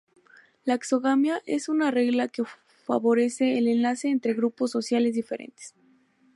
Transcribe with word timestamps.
La 0.65 0.73
exogamia 0.73 1.43
es 1.45 1.69
una 1.69 1.91
regla 1.91 2.27
que 2.27 2.41
favorece 2.87 3.59
el 3.59 3.67
enlace 3.67 4.07
entre 4.09 4.33
grupos 4.33 4.71
sociales 4.71 5.13
diferentes. 5.13 5.75